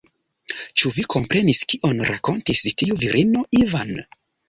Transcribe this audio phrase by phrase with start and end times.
[0.81, 3.99] Ĉu vi komprenis, kion rakontis tiu virino, Ivan?